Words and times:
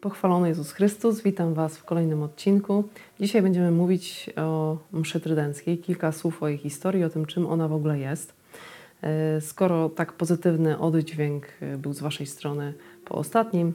Pochwalony 0.00 0.48
Jezus 0.48 0.72
Chrystus, 0.72 1.22
witam 1.22 1.54
Was 1.54 1.78
w 1.78 1.84
kolejnym 1.84 2.22
odcinku. 2.22 2.84
Dzisiaj 3.20 3.42
będziemy 3.42 3.70
mówić 3.70 4.30
o 4.36 4.76
mszy 4.92 5.20
trydenckiej, 5.20 5.78
kilka 5.78 6.12
słów 6.12 6.42
o 6.42 6.48
jej 6.48 6.58
historii, 6.58 7.04
o 7.04 7.10
tym, 7.10 7.26
czym 7.26 7.46
ona 7.46 7.68
w 7.68 7.72
ogóle 7.72 7.98
jest. 7.98 8.34
E, 9.02 9.40
skoro 9.40 9.88
tak 9.88 10.12
pozytywny 10.12 10.78
oddźwięk 10.78 11.46
e, 11.60 11.78
był 11.78 11.92
z 11.92 12.00
Waszej 12.00 12.26
strony 12.26 12.74
po 13.04 13.14
ostatnim 13.14 13.74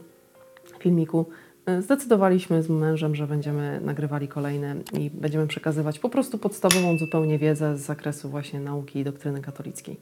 filmiku, 0.79 1.25
e, 1.65 1.81
zdecydowaliśmy 1.81 2.63
z 2.63 2.69
mężem, 2.69 3.15
że 3.15 3.27
będziemy 3.27 3.81
nagrywali 3.81 4.27
kolejne 4.27 4.75
i 4.93 5.09
będziemy 5.13 5.47
przekazywać 5.47 5.99
po 5.99 6.09
prostu 6.09 6.37
podstawową 6.37 6.97
zupełnie 6.97 7.39
wiedzę 7.39 7.77
z 7.77 7.81
zakresu 7.81 8.29
właśnie 8.29 8.59
nauki 8.59 8.99
i 8.99 9.03
doktryny 9.03 9.41
katolickiej. 9.41 9.99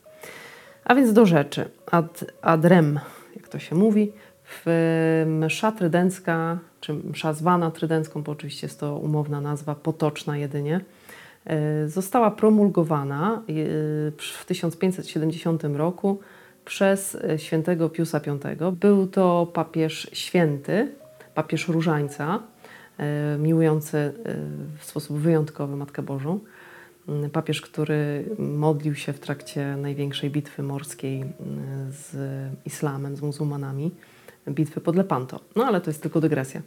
A 0.83 0.95
więc 0.95 1.13
do 1.13 1.25
rzeczy. 1.25 1.69
Ad, 1.85 2.25
ad 2.41 2.65
rem, 2.65 2.99
jak 3.35 3.47
to 3.47 3.59
się 3.59 3.75
mówi, 3.75 4.11
w 4.51 5.23
msza 5.27 5.71
trydencka, 5.71 6.59
czy 6.81 6.93
msza 6.93 7.33
zwana 7.33 7.71
trydencką, 7.71 8.23
bo 8.23 8.31
oczywiście 8.31 8.67
jest 8.67 8.79
to 8.79 8.97
umowna 8.97 9.41
nazwa, 9.41 9.75
potoczna 9.75 10.37
jedynie, 10.37 10.81
e, 11.45 11.87
została 11.87 12.31
promulgowana 12.31 13.41
e, 13.49 13.53
w 14.17 14.45
1570 14.45 15.63
roku 15.63 16.19
przez 16.65 17.15
e, 17.15 17.39
świętego 17.39 17.89
Piusa 17.89 18.19
V. 18.19 18.71
Był 18.71 19.07
to 19.07 19.51
papież 19.53 20.09
święty, 20.13 20.91
papież 21.35 21.67
różańca, 21.67 22.39
miłujący 23.39 24.13
w 24.77 24.85
sposób 24.85 25.17
wyjątkowy 25.17 25.75
Matkę 25.75 26.01
Bożą. 26.01 26.39
Mm, 27.07 27.29
papież, 27.29 27.61
który 27.61 28.25
modlił 28.39 28.95
się 28.95 29.13
w 29.13 29.19
trakcie 29.19 29.77
największej 29.77 30.29
bitwy 30.29 30.63
morskiej 30.63 31.23
z 31.89 32.15
islamem, 32.65 33.15
z 33.15 33.21
muzułmanami 33.21 33.91
bitwy 34.49 34.81
pod 34.81 34.95
Lepanto. 34.95 35.39
No 35.55 35.65
ale 35.65 35.81
to 35.81 35.89
jest 35.89 36.01
tylko 36.01 36.21
dygresja. 36.21 36.61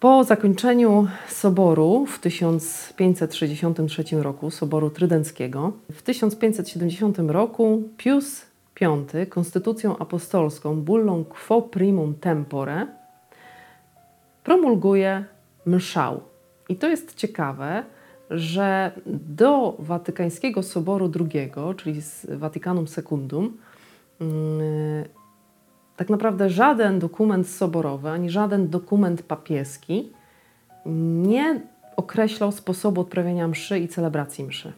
Po 0.00 0.24
zakończeniu 0.24 1.08
soboru 1.28 2.06
w 2.06 2.18
1563 2.18 4.04
roku, 4.12 4.50
soboru 4.50 4.90
trydenckiego, 4.90 5.72
w 5.92 6.02
1570 6.02 7.18
roku 7.18 7.82
Pius 7.96 8.46
V 8.80 9.26
konstytucją 9.26 9.98
apostolską 9.98 10.80
bullą 10.80 11.24
quo 11.24 11.62
primum 11.62 12.14
tempore 12.14 12.86
promulguje 14.44 15.24
mszał. 15.66 16.20
I 16.68 16.76
to 16.76 16.88
jest 16.88 17.14
ciekawe, 17.14 17.84
że 18.30 18.92
do 19.06 19.76
Watykańskiego 19.78 20.62
Soboru 20.62 21.10
II, 21.20 21.50
czyli 21.76 22.00
z 22.00 22.26
Vaticanum 22.30 22.88
Secundum, 22.88 23.56
mm, 24.20 25.04
tak 25.98 26.10
naprawdę 26.10 26.50
żaden 26.50 26.98
dokument 26.98 27.48
soborowy 27.48 28.10
ani 28.10 28.30
żaden 28.30 28.68
dokument 28.68 29.22
papieski 29.22 30.12
nie 30.86 31.60
określał 31.96 32.52
sposobu 32.52 33.00
odprawiania 33.00 33.48
mszy 33.48 33.78
i 33.78 33.88
celebracji 33.88 34.44
mszy. 34.44 34.72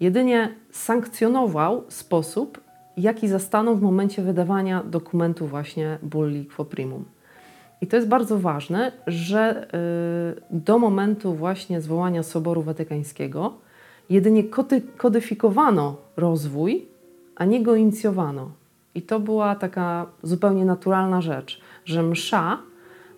Jedynie 0.00 0.54
sankcjonował 0.70 1.84
sposób, 1.88 2.60
jaki 2.96 3.28
zastanął 3.28 3.76
w 3.76 3.82
momencie 3.82 4.22
wydawania 4.22 4.82
dokumentu 4.82 5.46
właśnie 5.46 5.98
Bulli 6.02 6.46
Quo 6.46 6.64
Primum. 6.64 7.04
I 7.80 7.86
to 7.86 7.96
jest 7.96 8.08
bardzo 8.08 8.38
ważne, 8.38 8.92
że 9.06 9.66
y, 10.38 10.42
do 10.50 10.78
momentu 10.78 11.34
właśnie 11.34 11.80
zwołania 11.80 12.22
Soboru 12.22 12.62
Watykańskiego 12.62 13.52
jedynie 14.10 14.44
kodyfikowano 14.96 15.96
rozwój, 16.16 16.86
a 17.36 17.44
nie 17.44 17.62
go 17.62 17.74
inicjowano. 17.74 18.61
I 18.94 19.02
to 19.02 19.20
była 19.20 19.54
taka 19.54 20.06
zupełnie 20.22 20.64
naturalna 20.64 21.20
rzecz, 21.20 21.60
że 21.84 22.02
msza 22.02 22.58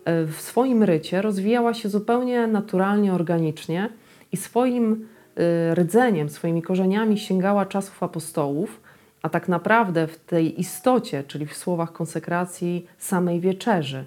e, 0.05 0.25
w 0.25 0.41
swoim 0.41 0.83
rycie 0.83 1.23
rozwijała 1.23 1.75
się 1.75 1.89
zupełnie 1.89 2.47
naturalnie, 2.47 3.13
organicznie 3.15 3.89
i 4.33 4.37
swoim 4.37 5.09
e, 5.37 5.75
rdzeniem, 5.75 6.29
swoimi 6.29 6.63
korzeniami 6.63 7.19
sięgała 7.19 7.67
czasów 7.67 8.03
apostołów, 8.03 8.81
a 9.23 9.29
tak 9.29 9.49
naprawdę 9.49 10.07
w 10.07 10.19
tej 10.19 10.61
istocie, 10.61 11.25
czyli 11.25 11.47
w 11.47 11.57
słowach 11.57 11.93
konsekracji 11.93 12.87
samej 12.99 13.41
wieczerzy, 13.41 14.05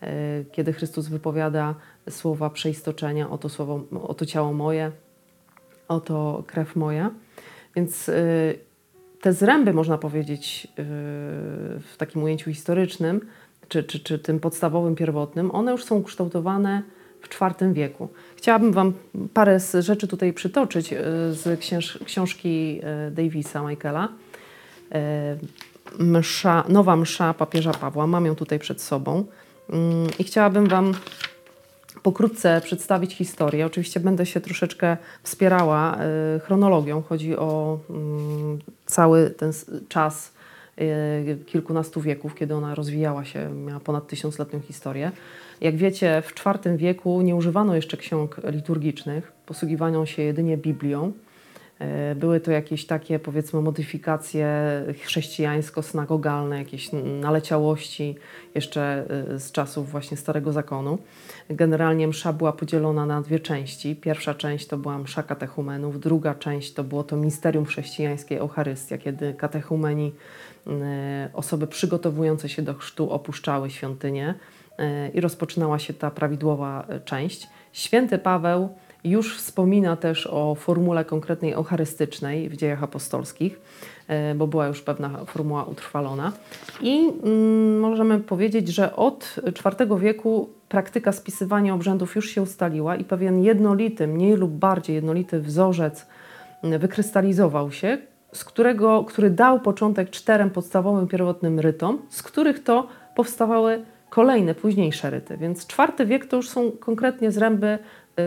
e, 0.00 0.44
kiedy 0.52 0.72
Chrystus 0.72 1.08
wypowiada 1.08 1.74
słowa 2.10 2.50
przeistoczenia, 2.50 3.30
oto, 3.30 3.48
słowo, 3.48 3.80
oto 4.02 4.26
ciało 4.26 4.52
moje, 4.52 4.90
oto 5.88 6.44
krew 6.46 6.76
moja. 6.76 7.10
Więc 7.76 8.10
te 9.20 9.32
zręby, 9.32 9.72
można 9.72 9.98
powiedzieć, 9.98 10.64
yy, 10.64 10.74
w 11.80 11.94
takim 11.96 12.22
ujęciu 12.22 12.50
historycznym, 12.50 13.20
czy, 13.68 13.84
czy, 13.84 14.00
czy 14.00 14.18
tym 14.18 14.40
podstawowym, 14.40 14.94
pierwotnym, 14.94 15.50
one 15.50 15.72
już 15.72 15.84
są 15.84 15.96
ukształtowane 15.96 16.82
w 17.20 17.40
IV 17.42 17.72
wieku. 17.72 18.08
Chciałabym 18.36 18.72
Wam 18.72 18.92
parę 19.34 19.60
rzeczy 19.80 20.08
tutaj 20.08 20.32
przytoczyć 20.32 20.90
yy, 20.92 20.98
z 21.32 21.60
książ 21.60 21.98
książki 22.04 22.76
yy, 22.76 22.82
Davisa 23.10 23.62
Michaela. 23.62 24.08
Msza, 25.98 26.64
nowa 26.68 26.96
msza 26.96 27.34
papieża 27.34 27.72
Pawła. 27.72 28.06
Mam 28.06 28.26
ją 28.26 28.34
tutaj 28.34 28.58
przed 28.58 28.82
sobą. 28.82 29.24
I 30.18 30.24
chciałabym 30.24 30.68
Wam 30.68 30.94
pokrótce 32.02 32.60
przedstawić 32.64 33.14
historię. 33.14 33.66
Oczywiście 33.66 34.00
będę 34.00 34.26
się 34.26 34.40
troszeczkę 34.40 34.96
wspierała 35.22 35.98
y, 36.36 36.40
chronologią. 36.40 37.02
Chodzi 37.02 37.36
o 37.36 37.78
mm, 37.90 38.58
cały 38.86 39.30
ten 39.30 39.52
czas 39.88 40.32
y, 40.80 41.38
kilkunastu 41.46 42.00
wieków, 42.00 42.34
kiedy 42.34 42.54
ona 42.54 42.74
rozwijała 42.74 43.24
się, 43.24 43.50
miała 43.54 43.80
ponad 43.80 44.06
tysiącletnią 44.06 44.60
historię. 44.60 45.12
Jak 45.60 45.76
wiecie, 45.76 46.22
w 46.26 46.46
IV 46.46 46.76
wieku 46.76 47.22
nie 47.22 47.36
używano 47.36 47.76
jeszcze 47.76 47.96
ksiąg 47.96 48.40
liturgicznych, 48.44 49.32
posługiwano 49.46 50.06
się 50.06 50.22
jedynie 50.22 50.56
Biblią. 50.56 51.12
E, 51.80 52.14
były 52.14 52.40
to 52.40 52.50
jakieś 52.50 52.86
takie, 52.86 53.18
powiedzmy, 53.18 53.60
modyfikacje 53.60 54.46
chrześcijańsko-synagogalne, 55.04 56.58
jakieś 56.58 56.90
naleciałości 57.20 58.16
jeszcze 58.54 59.04
e, 59.34 59.38
z 59.38 59.52
czasów 59.52 59.90
właśnie 59.90 60.16
Starego 60.16 60.52
Zakonu. 60.52 60.98
Generalnie 61.50 62.08
msza 62.08 62.32
była 62.32 62.52
podzielona 62.52 63.06
na 63.06 63.22
dwie 63.22 63.40
części. 63.40 63.96
Pierwsza 63.96 64.34
część 64.34 64.66
to 64.66 64.76
była 64.78 64.98
msza 64.98 65.22
katechumenów, 65.22 66.00
druga 66.00 66.34
część 66.34 66.72
to 66.72 66.84
było 66.84 67.04
to 67.04 67.16
misterium 67.16 67.64
chrześcijańskie 67.64 68.40
Eucharystia, 68.40 68.98
kiedy 68.98 69.34
katechumeni, 69.34 70.12
osoby 71.32 71.66
przygotowujące 71.66 72.48
się 72.48 72.62
do 72.62 72.74
chrztu 72.74 73.10
opuszczały 73.10 73.70
świątynię 73.70 74.34
e, 74.78 75.08
i 75.08 75.20
rozpoczynała 75.20 75.78
się 75.78 75.94
ta 75.94 76.10
prawidłowa 76.10 76.86
część. 77.04 77.48
Święty 77.72 78.18
Paweł 78.18 78.68
już 79.04 79.36
wspomina 79.36 79.96
też 79.96 80.26
o 80.26 80.54
formule 80.54 81.04
konkretnej 81.04 81.52
eucharystycznej 81.52 82.48
w 82.48 82.56
dziejach 82.56 82.82
apostolskich, 82.82 83.60
e, 84.08 84.34
bo 84.34 84.46
była 84.46 84.66
już 84.66 84.82
pewna 84.82 85.24
formuła 85.24 85.64
utrwalona. 85.64 86.32
I 86.80 87.12
mm, 87.22 87.80
możemy 87.80 88.20
powiedzieć, 88.20 88.68
że 88.68 88.96
od 88.96 89.36
IV 89.46 89.98
wieku 89.98 90.48
praktyka 90.68 91.12
spisywania 91.12 91.74
obrzędów 91.74 92.16
już 92.16 92.28
się 92.30 92.42
ustaliła 92.42 92.96
i 92.96 93.04
pewien 93.04 93.42
jednolity, 93.42 94.06
mniej 94.06 94.36
lub 94.36 94.50
bardziej 94.50 94.94
jednolity 94.94 95.40
wzorzec 95.40 96.06
mm, 96.62 96.80
wykrystalizował 96.80 97.72
się, 97.72 97.98
z 98.32 98.44
którego, 98.44 99.04
który 99.04 99.30
dał 99.30 99.60
początek 99.60 100.10
czterem 100.10 100.50
podstawowym 100.50 101.08
pierwotnym 101.08 101.60
rytom, 101.60 101.98
z 102.08 102.22
których 102.22 102.62
to 102.62 102.86
powstawały 103.14 103.82
kolejne, 104.10 104.54
późniejsze 104.54 105.10
ryty. 105.10 105.36
Więc 105.36 105.66
IV 105.78 106.06
wiek 106.06 106.26
to 106.26 106.36
już 106.36 106.48
są 106.48 106.70
konkretnie 106.70 107.30
zręby 107.30 107.78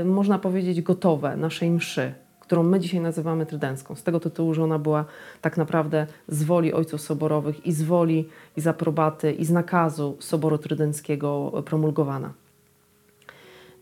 można 0.06 0.40
powiedzieć, 0.40 0.82
gotowe 0.82 1.38
naszej 1.38 1.72
mszy, 1.72 2.14
którą 2.40 2.64
my 2.64 2.80
dzisiaj 2.80 3.02
nazywamy 3.02 3.46
trydencką. 3.46 3.96
Z 3.96 4.04
tego 4.04 4.20
tytułu, 4.20 4.54
że 4.54 4.64
ona 4.64 4.80
była 4.80 5.06
tak 5.42 5.58
naprawdę 5.58 6.08
z 6.28 6.44
woli 6.44 6.74
ojców 6.74 7.02
soborowych 7.02 7.66
i 7.66 7.72
z 7.72 7.84
woli 7.84 8.30
i 8.58 8.62
z 8.62 8.68
aprobaty 8.68 9.32
i 9.32 9.46
z 9.46 9.52
nakazu 9.52 10.18
Soboru 10.20 10.58
Trydenckiego 10.58 11.64
promulgowana. 11.66 12.34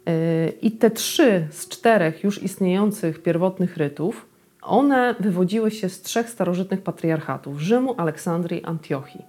Y, 0.10 0.54
I 0.62 0.72
te 0.72 0.92
trzy 0.92 1.48
z 1.50 1.68
czterech 1.68 2.24
już 2.24 2.44
istniejących 2.44 3.24
pierwotnych 3.24 3.78
rytów, 3.78 4.26
one 4.62 5.16
wywodziły 5.20 5.72
się 5.72 5.90
z 5.90 6.02
trzech 6.02 6.30
starożytnych 6.30 6.82
patriarchatów 6.82 7.60
Rzymu, 7.60 7.96
Aleksandrii, 7.98 8.64
Antiochii. 8.64 9.26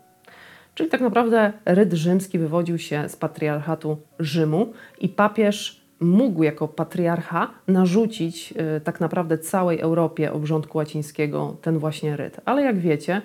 Czyli 0.74 0.90
tak 0.90 1.00
naprawdę 1.00 1.52
ryt 1.64 1.92
rzymski 1.92 2.38
wywodził 2.38 2.78
się 2.78 3.08
z 3.08 3.16
patriarchatu 3.16 3.96
Rzymu 4.18 4.72
i 5.00 5.08
papież 5.08 5.81
mógł 6.02 6.42
jako 6.42 6.68
patriarcha 6.68 7.50
narzucić 7.68 8.54
y, 8.76 8.80
tak 8.80 9.00
naprawdę 9.00 9.38
całej 9.38 9.80
Europie 9.80 10.32
obrządku 10.32 10.78
łacińskiego 10.78 11.56
ten 11.62 11.78
właśnie 11.78 12.16
ryt. 12.16 12.40
Ale 12.44 12.62
jak 12.62 12.78
wiecie, 12.78 13.22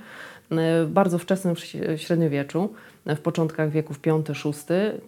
w 0.52 0.90
bardzo 0.90 1.18
wczesnym 1.18 1.56
średniowieczu, 1.96 2.70
w 3.06 3.20
początkach 3.20 3.70
wieków 3.70 4.00
V-VI. 4.06 4.54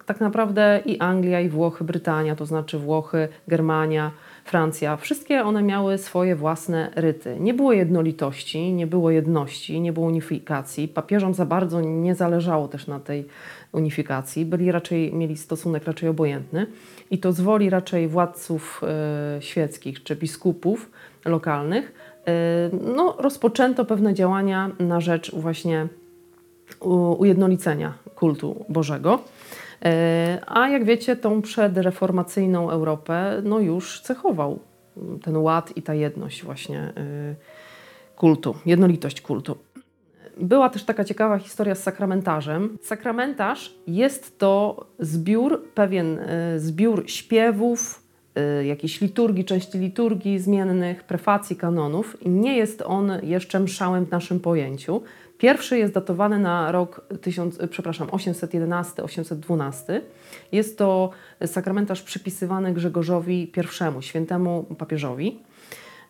Tak 0.06 0.20
naprawdę 0.22 0.82
i 0.86 1.00
Anglia, 1.00 1.42
i 1.42 1.50
Włochy, 1.50 1.84
Brytania, 1.84 2.36
to 2.36 2.46
znaczy 2.46 2.80
Włochy, 2.80 3.28
Germania, 3.48 4.12
Francja, 4.46 4.98
wszystkie 4.98 5.44
one 5.44 5.64
miały 5.64 5.98
swoje 5.98 6.36
własne 6.36 6.92
ryty. 6.96 7.38
Nie 7.40 7.54
było 7.54 7.74
jednolitości, 7.74 8.74
nie 8.74 8.88
było 8.88 9.12
jedności, 9.12 9.82
nie 9.82 9.94
było 9.94 10.08
unifikacji. 10.08 10.88
Papieżom 10.88 11.34
za 11.34 11.46
bardzo 11.46 11.82
nie 11.82 12.16
zależało 12.16 12.68
też 12.68 12.88
na 12.88 13.00
tej 13.00 13.26
unifikacji. 13.72 14.46
Byli 14.46 14.72
raczej, 14.72 15.14
mieli 15.14 15.38
stosunek 15.38 15.86
raczej 15.86 16.10
obojętny 16.10 16.68
i 17.12 17.18
to 17.18 17.32
z 17.32 17.42
woli 17.42 17.70
raczej 17.70 18.08
władców 18.08 18.82
e, 18.84 19.42
świeckich 19.42 20.04
czy 20.04 20.16
biskupów 20.16 20.92
lokalnych 21.26 21.94
e, 22.26 22.32
no, 22.96 23.16
rozpoczęto 23.20 23.86
pewne 23.86 24.14
działania 24.14 24.72
na 24.80 25.02
rzecz 25.02 25.36
właśnie 25.36 25.88
ujednolicenia 27.18 27.94
kultu 28.16 28.66
Bożego. 28.70 29.20
E, 29.86 30.42
a 30.48 30.70
jak 30.70 30.84
wiecie, 30.84 31.16
tą 31.16 31.42
przedreformacyjną 31.42 32.70
Europę 32.70 33.42
no 33.44 33.60
już 33.60 34.02
cechował 34.02 34.60
ten 35.24 35.38
ład 35.38 35.78
i 35.78 35.82
ta 35.82 35.94
jedność 35.94 36.44
właśnie 36.44 36.80
e, 36.80 36.94
kultu, 38.16 38.56
jednolitość 38.66 39.22
kultu. 39.22 39.58
Była 40.40 40.70
też 40.70 40.84
taka 40.84 41.04
ciekawa 41.04 41.38
historia 41.38 41.76
z 41.76 41.84
sakramentarzem. 41.84 42.78
Sakramentarz 42.82 43.76
jest 43.88 44.40
to 44.40 44.86
zbiór, 45.00 45.64
pewien 45.74 46.20
e, 46.20 46.60
zbiór 46.60 47.04
śpiewów, 47.08 48.10
jakiejś 48.64 49.02
liturgii, 49.02 49.46
części 49.46 49.80
liturgii 49.80 50.40
zmiennych, 50.40 51.04
prefacji, 51.04 51.56
kanonów 51.56 52.18
nie 52.26 52.58
jest 52.58 52.84
on 52.86 53.12
jeszcze 53.24 53.60
mszałem 53.60 54.06
w 54.06 54.12
naszym 54.12 54.40
pojęciu. 54.40 55.02
Pierwszy 55.38 55.78
jest 55.78 55.94
datowany 55.94 56.40
na 56.40 56.72
rok 56.72 57.08
1000, 57.22 57.60
przepraszam, 57.70 58.08
811-812. 58.08 60.02
Jest 60.52 60.78
to 60.78 61.10
sakramentarz 61.46 62.04
przypisywany 62.04 62.74
Grzegorzowi 62.74 63.52
I, 64.00 64.02
świętemu 64.04 64.64
papieżowi. 64.78 65.40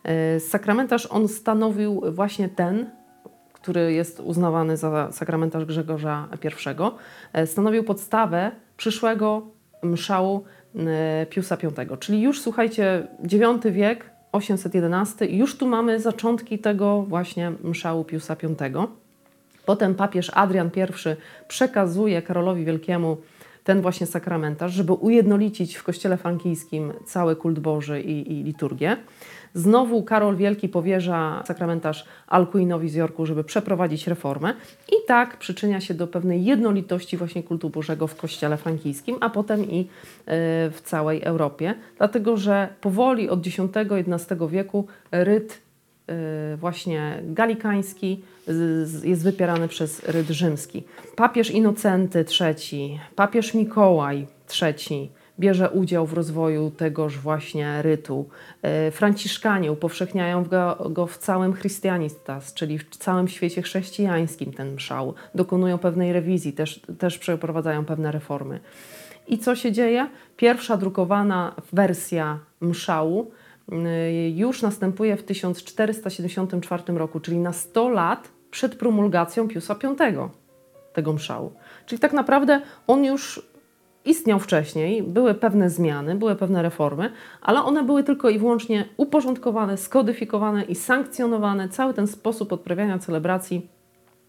E, 0.04 0.40
sakramentarz 0.40 1.06
on 1.06 1.28
stanowił 1.28 2.02
właśnie 2.12 2.48
ten, 2.48 2.90
który 3.62 3.92
jest 3.92 4.20
uznawany 4.20 4.76
za 4.76 5.12
sakramentarz 5.12 5.64
Grzegorza 5.64 6.28
I, 6.44 6.48
e, 7.32 7.46
stanowił 7.46 7.84
podstawę 7.84 8.50
przyszłego 8.76 9.42
mszału 9.82 10.44
e, 10.76 11.26
Piusa 11.26 11.56
V. 11.56 11.96
Czyli 11.96 12.22
już 12.22 12.40
słuchajcie, 12.40 13.06
IX 13.24 13.64
wiek, 13.64 14.10
811, 14.32 15.26
już 15.26 15.56
tu 15.56 15.66
mamy 15.66 16.00
zaczątki 16.00 16.58
tego 16.58 17.02
właśnie 17.02 17.52
mszału 17.62 18.04
Piusa 18.04 18.36
V. 18.42 18.86
Potem 19.66 19.94
papież 19.94 20.30
Adrian 20.34 20.70
I 20.76 21.16
przekazuje 21.48 22.22
Karolowi 22.22 22.64
Wielkiemu 22.64 23.16
ten 23.64 23.80
właśnie 23.82 24.06
sakramentarz, 24.06 24.72
żeby 24.72 24.92
ujednolicić 24.92 25.76
w 25.76 25.82
kościele 25.82 26.16
frankijskim 26.16 26.92
cały 27.04 27.36
kult 27.36 27.58
Boży 27.58 28.00
i, 28.00 28.32
i 28.32 28.42
liturgię. 28.42 28.96
Znowu 29.54 30.02
Karol 30.02 30.36
Wielki 30.36 30.68
powierza 30.68 31.42
sakramentarz 31.46 32.04
Alcuinowi 32.26 32.88
z 32.88 32.94
Jorku, 32.94 33.26
żeby 33.26 33.44
przeprowadzić 33.44 34.06
reformę 34.06 34.54
i 34.88 35.06
tak 35.06 35.36
przyczynia 35.36 35.80
się 35.80 35.94
do 35.94 36.06
pewnej 36.06 36.44
jednolitości 36.44 37.16
właśnie 37.16 37.42
kultu 37.42 37.70
Bożego 37.70 38.06
w 38.06 38.16
kościele 38.16 38.56
frankijskim, 38.56 39.16
a 39.20 39.30
potem 39.30 39.70
i 39.70 39.80
e, 39.80 39.86
w 40.70 40.80
całej 40.84 41.22
Europie, 41.22 41.74
dlatego 41.98 42.36
że 42.36 42.68
powoli 42.80 43.28
od 43.28 43.46
X-XI 43.46 44.34
wieku 44.48 44.86
ryt 45.12 45.69
właśnie 46.56 47.22
galikański 47.24 48.22
jest 49.04 49.22
wypierany 49.22 49.68
przez 49.68 50.04
ryd 50.08 50.28
rzymski. 50.28 50.84
Papież 51.16 51.50
Inocenty 51.50 52.24
III, 52.40 52.98
papież 53.16 53.54
Mikołaj 53.54 54.26
III 54.62 55.10
bierze 55.40 55.70
udział 55.70 56.06
w 56.06 56.12
rozwoju 56.12 56.70
tegoż 56.70 57.18
właśnie 57.18 57.82
rytu. 57.82 58.28
Y, 58.88 58.90
Franciszkanie 58.90 59.72
upowszechniają 59.72 60.44
go, 60.90 61.06
w 61.06 61.18
całym 61.18 61.52
Christianistas, 61.54 62.54
czyli 62.54 62.78
w 62.78 62.96
całym 62.96 63.28
świecie 63.28 63.62
chrześcijańskim 63.62 64.52
ten 64.52 64.74
mszał. 64.74 65.14
Dokonują 65.34 65.78
pewnej 65.78 66.12
rewizji, 66.12 66.52
też, 66.52 66.80
też 66.98 67.18
przeprowadzają 67.18 67.84
pewne 67.84 68.12
reformy. 68.12 68.60
I 69.28 69.38
co 69.38 69.56
się 69.56 69.72
dzieje? 69.72 70.06
Pierwsza 70.36 70.76
drukowana 70.76 71.54
wersja 71.72 72.38
mszału 72.60 73.30
Y, 73.30 73.49
już 74.34 74.62
następuje 74.62 75.16
w 75.16 75.22
1474 75.22 76.82
roku, 76.88 77.20
czyli 77.20 77.38
na 77.38 77.52
100 77.52 77.88
lat 77.88 78.28
przed 78.50 78.74
promulgacją 78.74 79.48
Piusa 79.48 79.74
V, 79.74 79.94
tego 80.92 81.12
mszału. 81.12 81.52
Czyli 81.86 81.98
tak 81.98 82.12
naprawdę 82.12 82.60
on 82.86 83.04
już 83.04 83.50
istniał 84.04 84.38
wcześniej, 84.38 85.02
były 85.02 85.34
pewne 85.34 85.70
zmiany, 85.70 86.14
były 86.14 86.36
pewne 86.36 86.62
reformy, 86.62 87.12
ale 87.40 87.62
one 87.62 87.82
były 87.84 88.04
tylko 88.04 88.30
i 88.30 88.38
wyłącznie 88.38 88.88
uporządkowane, 88.96 89.76
skodyfikowane 89.76 90.62
i 90.64 90.74
sankcjonowane. 90.74 91.68
Cały 91.68 91.94
ten 91.94 92.06
sposób 92.06 92.52
odprawiania 92.52 92.98
celebracji 92.98 93.68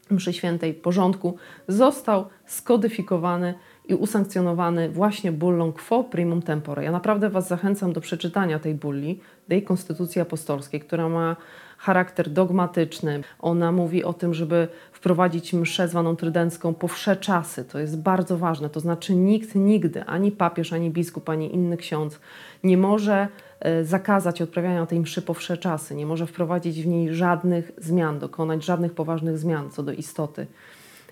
mszy 0.10 0.34
świętej 0.34 0.74
porządku 0.74 1.38
został 1.68 2.26
skodyfikowany 2.46 3.54
i 3.92 3.96
usankcjonowany 3.96 4.90
właśnie 4.90 5.32
bullą 5.32 5.74
quo 5.74 6.04
primum 6.04 6.42
tempore. 6.42 6.84
Ja 6.84 6.92
naprawdę 6.92 7.30
Was 7.30 7.48
zachęcam 7.48 7.94
do 7.94 8.02
przeczytania 8.02 8.60
tej 8.60 8.76
bulli, 8.76 9.20
tej 9.48 9.64
konstytucji 9.64 10.22
apostolskiej, 10.22 10.80
która 10.80 11.10
ma 11.10 11.36
charakter 11.78 12.30
dogmatyczny. 12.30 13.22
Ona 13.40 13.72
mówi 13.72 14.04
o 14.04 14.14
tym, 14.14 14.34
żeby 14.34 14.68
wprowadzić 14.92 15.54
mszę 15.54 15.88
zwaną 15.88 16.16
trydencką 16.16 16.74
po 16.74 16.88
wsze 16.88 17.16
czasy. 17.16 17.66
To 17.66 17.80
jest 17.80 18.02
bardzo 18.02 18.38
ważne. 18.38 18.70
To 18.70 18.80
znaczy 18.80 19.16
nikt 19.16 19.56
nigdy, 19.56 20.04
ani 20.04 20.32
papież, 20.32 20.74
ani 20.74 20.92
biskup, 20.92 21.30
ani 21.30 21.56
inny 21.56 21.78
ksiądz 21.78 22.20
nie 22.64 22.78
może 22.78 23.28
e, 23.60 23.84
zakazać 23.84 24.42
odprawiania 24.42 24.86
tej 24.86 25.00
mszy 25.00 25.22
po 25.22 25.34
wsze 25.34 25.58
czasy, 25.58 25.96
nie 25.96 26.06
może 26.06 26.28
wprowadzić 26.28 26.82
w 26.84 26.88
niej 26.88 27.14
żadnych 27.14 27.72
zmian, 27.78 28.20
dokonać 28.20 28.66
żadnych 28.66 28.94
poważnych 28.94 29.38
zmian 29.38 29.70
co 29.72 29.84
do 29.84 29.92
istoty. 29.92 30.48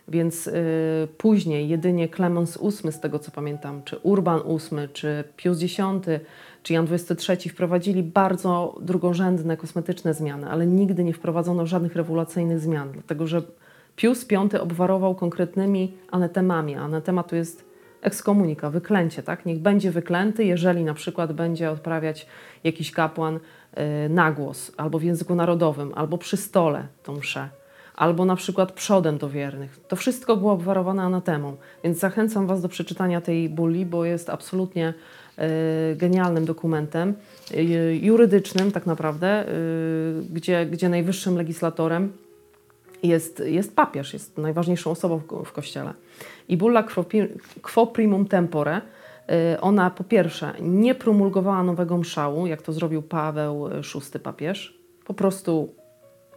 Więc 0.09 0.47
y, 0.47 0.53
później 1.17 1.69
jedynie 1.69 2.09
Klemens 2.09 2.59
VIII, 2.61 2.91
z 2.91 3.00
tego 3.00 3.19
co 3.19 3.31
pamiętam, 3.31 3.83
czy 3.83 3.97
Urban 3.97 4.41
VIII, 4.47 4.89
czy 4.94 5.23
Pius 5.38 5.63
X, 5.63 5.75
czy 6.63 6.73
Jan 6.73 6.88
XXIII 6.91 7.50
wprowadzili 7.50 8.03
bardzo 8.03 8.75
drugorzędne, 8.81 9.57
kosmetyczne 9.57 10.13
zmiany, 10.13 10.50
ale 10.50 10.67
nigdy 10.67 11.03
nie 11.03 11.13
wprowadzono 11.13 11.65
żadnych 11.65 11.95
rewolucyjnych 11.95 12.59
zmian, 12.59 12.91
dlatego 12.91 13.27
że 13.27 13.41
Pius 13.95 14.27
V 14.51 14.61
obwarował 14.61 15.15
konkretnymi 15.15 15.97
anetemami. 16.11 16.75
Anetema 16.75 17.23
to 17.23 17.35
jest 17.35 17.69
ekskomunika, 18.01 18.69
wyklęcie, 18.69 19.23
tak? 19.23 19.45
Niech 19.45 19.59
będzie 19.59 19.91
wyklęty, 19.91 20.45
jeżeli 20.45 20.83
na 20.83 20.94
przykład 20.94 21.33
będzie 21.33 21.71
odprawiać 21.71 22.27
jakiś 22.63 22.91
kapłan 22.91 23.35
y, 23.35 24.09
nagłos, 24.09 24.71
albo 24.77 25.00
w 25.00 25.03
języku 25.03 25.35
narodowym, 25.35 25.91
albo 25.95 26.17
przy 26.17 26.38
stole 26.38 26.88
tą 27.03 27.15
mszę 27.15 27.58
albo 27.99 28.25
na 28.25 28.35
przykład 28.35 28.71
przodem 28.71 29.17
do 29.17 29.29
wiernych. 29.29 29.79
To 29.87 29.95
wszystko 29.95 30.37
było 30.37 30.51
obwarowane 30.51 31.03
anatemą, 31.03 31.55
więc 31.83 31.99
zachęcam 31.99 32.47
Was 32.47 32.61
do 32.61 32.69
przeczytania 32.69 33.21
tej 33.21 33.49
bulli, 33.49 33.85
bo 33.85 34.06
jest 34.06 34.29
absolutnie 34.29 34.94
y, 34.94 35.95
genialnym 35.95 36.45
dokumentem, 36.45 37.13
y, 37.51 37.99
jurydycznym 38.01 38.71
tak 38.71 38.85
naprawdę, 38.85 39.49
y, 39.49 40.23
gdzie, 40.33 40.65
gdzie 40.65 40.89
najwyższym 40.89 41.35
legislatorem 41.35 42.13
jest, 43.03 43.44
jest 43.45 43.75
papież, 43.75 44.13
jest 44.13 44.37
najważniejszą 44.37 44.91
osobą 44.91 45.18
w, 45.18 45.45
w 45.45 45.51
Kościele. 45.51 45.94
I 46.49 46.57
bulla 46.57 46.83
quo 47.61 47.87
primum 47.87 48.25
tempore, 48.25 48.81
ona 49.61 49.89
po 49.89 50.03
pierwsze 50.03 50.53
nie 50.61 50.95
promulgowała 50.95 51.63
nowego 51.63 51.97
mszału, 51.97 52.47
jak 52.47 52.61
to 52.61 52.73
zrobił 52.73 53.01
Paweł 53.01 53.69
VI 54.13 54.19
papież, 54.19 54.79
po 55.06 55.13
prostu 55.13 55.79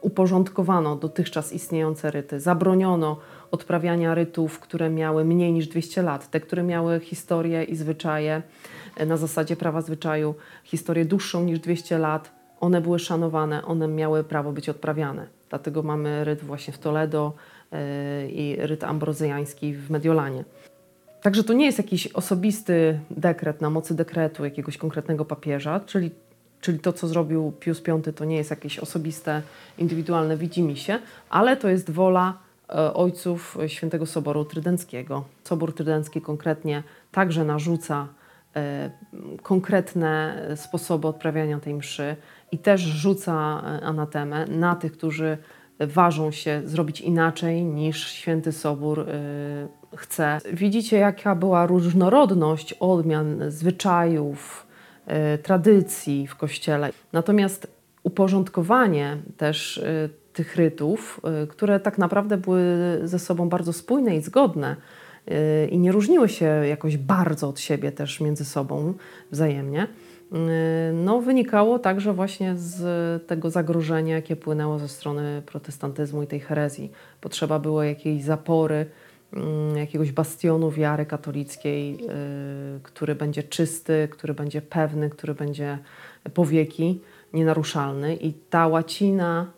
uporządkowano 0.02 0.96
dotychczas 0.96 1.52
istniejące 1.52 2.10
ryty, 2.10 2.40
zabroniono 2.40 3.16
odprawiania 3.50 4.14
rytów, 4.14 4.60
które 4.60 4.90
miały 4.90 5.24
mniej 5.24 5.52
niż 5.52 5.68
200 5.68 6.02
lat, 6.02 6.30
te, 6.30 6.40
które 6.40 6.62
miały 6.62 7.00
historię 7.00 7.64
i 7.64 7.76
zwyczaje 7.76 8.42
e, 8.96 9.06
na 9.06 9.16
zasadzie 9.16 9.56
prawa 9.56 9.80
zwyczaju, 9.80 10.34
historię 10.64 11.04
dłuższą 11.04 11.44
niż 11.44 11.58
200 11.58 11.98
lat, 11.98 12.32
one 12.60 12.80
były 12.80 12.98
szanowane, 12.98 13.64
one 13.64 13.88
miały 13.88 14.24
prawo 14.24 14.52
być 14.52 14.68
odprawiane. 14.68 15.26
Dlatego 15.50 15.82
mamy 15.82 16.24
ryt 16.24 16.44
właśnie 16.44 16.72
w 16.72 16.78
Toledo 16.78 17.32
yy, 17.72 17.78
i 18.30 18.56
ryt 18.56 18.84
ambrozyjański 18.84 19.74
w 19.74 19.90
Mediolanie. 19.90 20.44
Także 21.22 21.44
to 21.44 21.52
nie 21.52 21.66
jest 21.66 21.78
jakiś 21.78 22.06
osobisty 22.06 23.00
dekret 23.10 23.60
na 23.60 23.70
mocy 23.70 23.94
dekretu 23.94 24.44
jakiegoś 24.44 24.78
konkretnego 24.78 25.24
papieża, 25.24 25.80
czyli 25.80 26.10
Czyli 26.62 26.78
to, 26.78 26.92
co 26.92 27.08
zrobił 27.08 27.52
Pius 27.60 27.80
V, 27.80 28.12
to 28.12 28.24
nie 28.24 28.36
jest 28.36 28.50
jakieś 28.50 28.78
osobiste, 28.78 29.42
indywidualne 29.78 30.36
widzimisię, 30.36 30.98
ale 31.30 31.56
to 31.56 31.68
jest 31.68 31.90
wola 31.90 32.38
e, 32.68 32.94
ojców 32.94 33.58
Świętego 33.66 34.06
Soboru 34.06 34.44
Trydenckiego. 34.44 35.24
Sobór 35.44 35.74
Trydencki 35.74 36.20
konkretnie 36.20 36.82
także 37.12 37.44
narzuca 37.44 38.08
e, 38.56 38.90
konkretne 39.42 40.42
sposoby 40.56 41.08
odprawiania 41.08 41.60
tej 41.60 41.74
mszy 41.74 42.16
i 42.52 42.58
też 42.58 42.80
rzuca 42.80 43.62
e, 43.64 43.84
anatemę 43.84 44.46
na 44.46 44.74
tych, 44.74 44.92
którzy 44.92 45.38
ważą 45.80 46.30
się 46.30 46.62
zrobić 46.64 47.00
inaczej 47.00 47.64
niż 47.64 48.08
Święty 48.08 48.52
Sobór 48.52 49.06
chce. 49.96 50.38
Widzicie, 50.52 50.96
jaka 50.96 51.34
była 51.34 51.66
różnorodność 51.66 52.72
odmian, 52.72 53.50
zwyczajów, 53.50 54.66
tradycji 55.42 56.26
w 56.26 56.36
Kościele. 56.36 56.90
Natomiast 57.12 57.66
uporządkowanie 58.02 59.16
też 59.36 59.76
y, 59.76 60.10
tych 60.32 60.56
rytów, 60.56 61.20
które 61.48 61.80
tak 61.80 61.98
naprawdę 61.98 62.36
były 62.36 62.62
ze 63.04 63.18
sobą 63.18 63.48
bardzo 63.48 63.72
spójne 63.72 64.16
i 64.16 64.20
zgodne, 64.20 64.76
i 65.70 65.78
nie 65.78 65.92
różniły 65.92 66.28
się 66.28 66.44
jakoś 66.44 66.96
bardzo 66.96 67.48
od 67.48 67.60
siebie 67.60 67.92
też 67.92 68.20
między 68.20 68.44
sobą 68.44 68.94
wzajemnie, 69.30 69.86
no, 70.92 71.20
wynikało 71.20 71.78
także 71.78 72.12
właśnie 72.12 72.56
z 72.56 73.26
tego 73.26 73.50
zagrożenia, 73.50 74.14
jakie 74.14 74.36
płynęło 74.36 74.78
ze 74.78 74.88
strony 74.88 75.42
protestantyzmu 75.46 76.22
i 76.22 76.26
tej 76.26 76.40
herezji. 76.40 76.92
Potrzeba 77.20 77.58
było 77.58 77.82
jakiejś 77.82 78.22
zapory, 78.22 78.86
jakiegoś 79.76 80.12
bastionu 80.12 80.70
wiary 80.70 81.06
katolickiej, 81.06 81.94
y, 81.94 82.80
który 82.82 83.14
będzie 83.14 83.42
czysty, 83.42 84.08
który 84.10 84.34
będzie 84.34 84.62
pewny, 84.62 85.10
który 85.10 85.34
będzie 85.34 85.78
powieki, 86.34 87.00
nienaruszalny. 87.32 88.16
I 88.16 88.32
ta 88.32 88.68
łacina, 88.68 89.50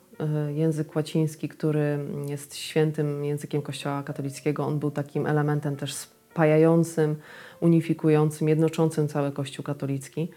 y, 0.48 0.52
język 0.52 0.96
łaciński, 0.96 1.48
który 1.48 1.98
jest 2.26 2.56
świętym 2.56 3.24
językiem 3.24 3.62
Kościoła 3.62 4.02
katolickiego, 4.02 4.66
on 4.66 4.78
był 4.78 4.90
takim 4.90 5.26
elementem 5.26 5.76
też 5.76 5.94
spajającym, 5.94 7.16
unifikującym, 7.60 8.48
jednoczącym 8.48 9.08
cały 9.08 9.32
Kościół 9.32 9.64
katolicki. 9.64 10.28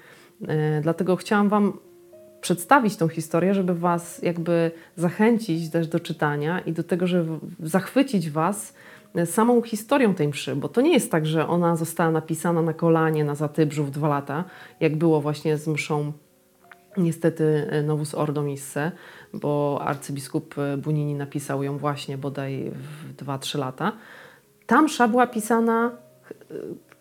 E, 0.48 0.82
dlatego 0.82 1.16
chciałam 1.16 1.50
Wam 1.50 1.80
przedstawić 2.42 2.98
tą 2.98 3.08
historię, 3.08 3.54
żeby 3.54 3.74
Was 3.74 4.22
jakby 4.24 4.72
zachęcić 4.96 5.70
też 5.70 5.88
do 5.88 6.00
czytania 6.00 6.60
i 6.60 6.74
do 6.74 6.84
tego, 6.84 7.08
żeby 7.08 7.40
zachwycić 7.60 8.30
Was 8.30 8.74
samą 9.26 9.62
historią 9.62 10.14
tej 10.14 10.28
mszy, 10.28 10.56
bo 10.56 10.70
to 10.70 10.82
nie 10.82 10.94
jest 10.94 11.12
tak, 11.12 11.26
że 11.26 11.48
ona 11.48 11.76
została 11.76 12.12
napisana 12.12 12.62
na 12.62 12.74
kolanie 12.74 13.24
na 13.24 13.36
Zatybrzu 13.36 13.84
w 13.84 13.92
dwa 13.92 14.08
lata, 14.08 14.44
jak 14.80 14.96
było 14.96 15.22
właśnie 15.22 15.58
z 15.58 15.68
mszą 15.68 16.12
niestety 16.98 17.68
e, 17.70 17.84
Novus 17.84 18.16
Ordo 18.16 18.42
Misse, 18.42 18.92
bo 19.34 19.82
arcybiskup 19.86 20.56
Bunini 20.78 21.16
napisał 21.16 21.64
ją 21.64 21.78
właśnie 21.78 22.18
bodaj 22.18 22.72
w 22.72 23.16
2-3 23.26 23.60
lata. 23.60 23.92
Ta 24.68 24.82
msza 24.82 25.08
była 25.08 25.28
pisana 25.28 25.92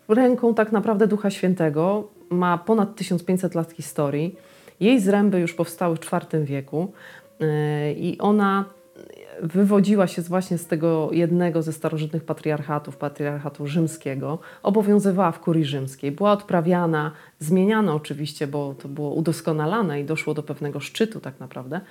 ręką 0.07 0.53
tak 0.53 0.71
naprawdę 0.71 1.07
Ducha 1.07 1.29
Świętego, 1.29 2.09
ma 2.29 2.57
ponad 2.57 2.95
1500 2.95 3.55
lat 3.55 3.71
historii. 3.71 4.35
Jej 4.79 4.99
zręby 4.99 5.39
już 5.39 5.53
powstały 5.53 5.95
w 5.95 5.99
IV 6.13 6.45
wieku 6.45 6.91
e, 7.41 7.93
i 7.93 8.17
ona 8.17 8.65
wywodziła 9.41 10.07
się 10.07 10.21
właśnie 10.21 10.57
z 10.57 10.67
tego 10.67 11.09
jednego 11.11 11.61
ze 11.61 11.73
starożytnych 11.73 12.23
patriarchatów, 12.23 12.97
patriarchatu 12.97 13.67
rzymskiego, 13.67 14.39
obowiązywała 14.63 15.31
w 15.31 15.39
kurii 15.39 15.65
rzymskiej, 15.65 16.11
była 16.11 16.31
odprawiana, 16.31 17.11
zmieniana 17.39 17.95
oczywiście, 17.95 18.47
bo 18.47 18.73
to 18.73 18.87
było 18.87 19.13
udoskonalane 19.13 20.01
i 20.01 20.05
doszło 20.05 20.33
do 20.33 20.43
pewnego 20.43 20.79
szczytu 20.79 21.19
tak 21.19 21.39
naprawdę 21.39 21.75
e, 21.75 21.81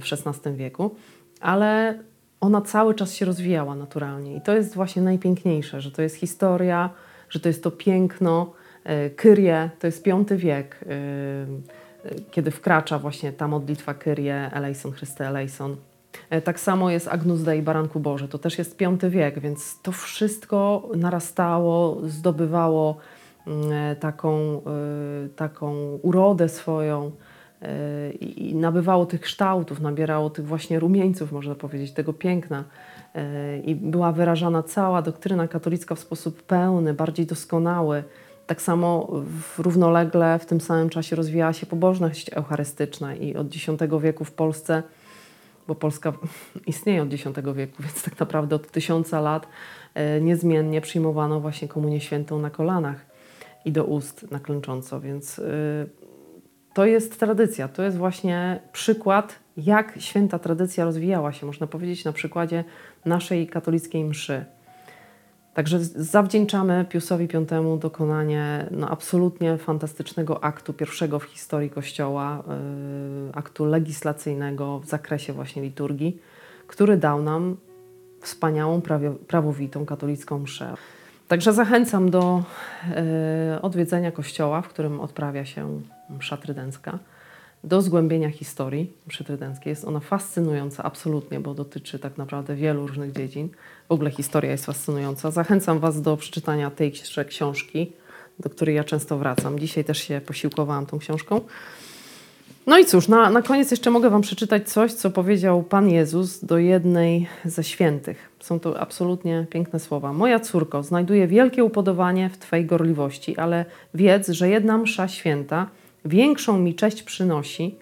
w 0.00 0.04
XVI 0.12 0.52
wieku, 0.52 0.94
ale 1.40 1.98
ona 2.40 2.60
cały 2.60 2.94
czas 2.94 3.14
się 3.14 3.24
rozwijała 3.24 3.74
naturalnie 3.74 4.36
i 4.36 4.40
to 4.40 4.54
jest 4.54 4.74
właśnie 4.74 5.02
najpiękniejsze, 5.02 5.80
że 5.80 5.90
to 5.90 6.02
jest 6.02 6.16
historia, 6.16 6.90
że 7.30 7.40
to 7.40 7.48
jest 7.48 7.62
to 7.62 7.70
piękno, 7.70 8.52
E, 8.88 9.10
Kyrie 9.10 9.70
to 9.78 9.86
jest 9.86 10.04
V 10.04 10.36
wiek, 10.36 10.84
e, 10.86 12.16
kiedy 12.30 12.50
wkracza 12.50 12.98
właśnie 12.98 13.32
ta 13.32 13.48
modlitwa 13.48 13.94
Kyrie, 13.94 14.50
eleison, 14.52 14.92
Chryste 14.92 15.28
eleison. 15.28 15.76
Tak 16.44 16.60
samo 16.60 16.90
jest 16.90 17.08
Agnus 17.08 17.42
Dei, 17.42 17.62
Baranku 17.62 18.00
Boże, 18.00 18.28
to 18.28 18.38
też 18.38 18.58
jest 18.58 18.78
V 19.00 19.10
wiek, 19.10 19.40
więc 19.40 19.82
to 19.82 19.92
wszystko 19.92 20.88
narastało, 20.96 22.00
zdobywało 22.02 22.96
mm, 23.46 23.96
taką, 23.96 24.62
taką 25.36 25.98
urodę 26.02 26.48
swoją 26.48 27.12
i 28.20 28.54
nabywało 28.54 29.06
tych 29.06 29.20
kształtów, 29.20 29.80
nabierało 29.80 30.30
tych 30.30 30.46
właśnie 30.46 30.80
rumieńców, 30.80 31.32
można 31.32 31.54
powiedzieć, 31.54 31.92
tego 31.92 32.12
piękna. 32.12 32.64
I 33.64 33.74
była 33.74 34.12
wyrażana 34.12 34.62
cała 34.62 35.02
doktryna 35.02 35.48
katolicka 35.48 35.94
w 35.94 35.98
sposób 35.98 36.42
pełny, 36.42 36.94
bardziej 36.94 37.26
doskonały. 37.26 38.04
Tak 38.46 38.62
samo 38.62 39.08
w, 39.12 39.58
równolegle 39.58 40.38
w 40.38 40.46
tym 40.46 40.60
samym 40.60 40.88
czasie 40.88 41.16
rozwijała 41.16 41.52
się 41.52 41.66
pobożność 41.66 42.30
eucharystyczna 42.32 43.14
i 43.14 43.36
od 43.36 43.46
X 43.46 43.66
wieku 44.00 44.24
w 44.24 44.32
Polsce, 44.32 44.82
bo 45.68 45.74
Polska 45.74 46.12
istnieje 46.66 47.02
od 47.02 47.12
X 47.12 47.24
wieku, 47.54 47.82
więc 47.82 48.02
tak 48.02 48.20
naprawdę 48.20 48.56
od 48.56 48.70
tysiąca 48.70 49.20
lat 49.20 49.48
e, 49.94 50.20
niezmiennie 50.20 50.80
przyjmowano 50.80 51.40
właśnie 51.40 51.68
komunię 51.68 52.00
świętą 52.00 52.38
na 52.38 52.50
kolanach 52.50 53.06
i 53.64 53.72
do 53.72 53.84
ust 53.84 54.30
na 54.30 54.40
klęcząco, 54.40 55.00
więc 55.00 55.38
e, 55.38 55.42
to 56.74 56.86
jest 56.86 57.20
tradycja, 57.20 57.68
to 57.68 57.82
jest 57.82 57.96
właśnie 57.96 58.60
przykład, 58.72 59.38
jak 59.56 59.94
święta 59.98 60.38
tradycja 60.38 60.84
rozwijała 60.84 61.32
się, 61.32 61.46
można 61.46 61.66
powiedzieć 61.66 62.04
na 62.04 62.12
przykładzie 62.12 62.64
naszej 63.04 63.46
katolickiej 63.46 64.04
mszy. 64.04 64.44
Także 65.58 65.78
zawdzięczamy 65.84 66.84
Piusowi 66.88 67.26
V 67.26 67.78
dokonanie 67.80 68.66
no, 68.70 68.88
absolutnie 68.88 69.58
fantastycznego 69.58 70.44
aktu, 70.44 70.72
pierwszego 70.72 71.18
w 71.18 71.24
historii 71.24 71.70
Kościoła, 71.70 72.42
yy, 73.26 73.32
aktu 73.34 73.64
legislacyjnego 73.64 74.78
w 74.78 74.86
zakresie 74.86 75.32
właśnie 75.32 75.62
liturgii, 75.62 76.18
który 76.66 76.96
dał 76.96 77.22
nam 77.22 77.56
wspaniałą, 78.20 78.82
prawowitą 79.26 79.86
katolicką 79.86 80.38
mszę. 80.38 80.74
Także 81.28 81.52
zachęcam 81.52 82.10
do 82.10 82.42
yy, 83.52 83.60
odwiedzenia 83.62 84.12
kościoła, 84.12 84.62
w 84.62 84.68
którym 84.68 85.00
odprawia 85.00 85.44
się 85.44 85.80
msza 86.10 86.36
trydencka 86.36 86.98
do 87.64 87.82
zgłębienia 87.82 88.30
historii 88.30 88.92
mszy 89.06 89.24
trydenckiej. 89.24 89.70
Jest 89.70 89.84
ona 89.84 90.00
fascynująca 90.00 90.82
absolutnie, 90.82 91.40
bo 91.40 91.54
dotyczy 91.54 91.98
tak 91.98 92.18
naprawdę 92.18 92.54
wielu 92.54 92.86
różnych 92.86 93.12
dziedzin. 93.12 93.48
W 93.88 93.92
ogóle 93.92 94.10
historia 94.10 94.50
jest 94.50 94.66
fascynująca. 94.66 95.30
Zachęcam 95.30 95.78
Was 95.78 96.02
do 96.02 96.16
przeczytania 96.16 96.70
tej 96.70 96.92
książki, 97.28 97.92
do 98.38 98.50
której 98.50 98.76
ja 98.76 98.84
często 98.84 99.18
wracam. 99.18 99.58
Dzisiaj 99.58 99.84
też 99.84 99.98
się 99.98 100.20
posiłkowałam 100.26 100.86
tą 100.86 100.98
książką. 100.98 101.40
No 102.66 102.78
i 102.78 102.84
cóż, 102.84 103.08
na, 103.08 103.30
na 103.30 103.42
koniec 103.42 103.70
jeszcze 103.70 103.90
mogę 103.90 104.10
Wam 104.10 104.22
przeczytać 104.22 104.70
coś, 104.70 104.92
co 104.92 105.10
powiedział 105.10 105.62
Pan 105.62 105.90
Jezus 105.90 106.44
do 106.44 106.58
jednej 106.58 107.28
ze 107.44 107.64
świętych. 107.64 108.28
Są 108.40 108.60
to 108.60 108.80
absolutnie 108.80 109.46
piękne 109.50 109.80
słowa. 109.80 110.12
Moja 110.12 110.40
córko, 110.40 110.82
znajduję 110.82 111.26
wielkie 111.26 111.64
upodobanie 111.64 112.30
w 112.30 112.38
Twojej 112.38 112.66
gorliwości, 112.66 113.36
ale 113.36 113.64
wiedz, 113.94 114.28
że 114.28 114.48
jedna 114.48 114.78
msza 114.78 115.08
święta– 115.08 115.66
większą 116.04 116.58
mi 116.58 116.74
cześć 116.74 117.02
przynosi, 117.02 117.74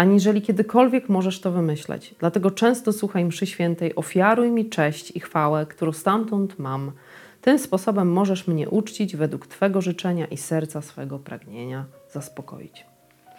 aniżeli 0.00 0.42
kiedykolwiek 0.42 1.08
możesz 1.08 1.40
to 1.40 1.52
wymyśleć. 1.52 2.14
Dlatego 2.18 2.50
często 2.50 2.92
słuchaj 2.92 3.24
mszy 3.24 3.46
świętej, 3.46 3.94
ofiaruj 3.94 4.50
mi 4.50 4.68
cześć 4.68 5.10
i 5.10 5.20
chwałę, 5.20 5.66
którą 5.66 5.92
stamtąd 5.92 6.58
mam. 6.58 6.92
Tym 7.40 7.58
sposobem 7.58 8.12
możesz 8.12 8.46
mnie 8.46 8.68
uczcić 8.68 9.16
według 9.16 9.46
Twego 9.46 9.80
życzenia 9.80 10.26
i 10.26 10.36
serca 10.36 10.82
swego 10.82 11.18
pragnienia 11.18 11.84
zaspokoić. 12.12 12.84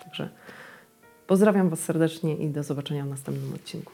Także 0.03 0.29
pozdrawiam 1.27 1.69
Was 1.69 1.79
serdecznie 1.79 2.35
i 2.35 2.49
do 2.49 2.63
zobaczenia 2.63 3.05
w 3.05 3.09
następnym 3.09 3.53
odcinku. 3.53 3.93